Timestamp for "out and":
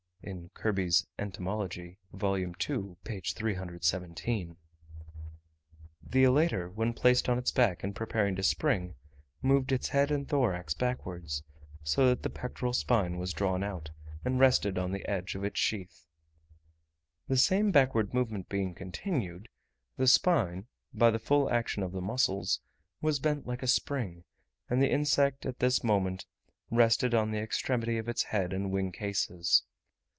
13.63-14.39